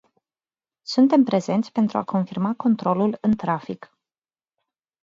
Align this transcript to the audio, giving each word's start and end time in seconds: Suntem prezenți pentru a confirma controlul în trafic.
Suntem 0.81 1.23
prezenți 1.23 1.71
pentru 1.71 1.97
a 1.97 2.03
confirma 2.03 2.53
controlul 2.55 3.17
în 3.21 3.35
trafic. 3.35 3.97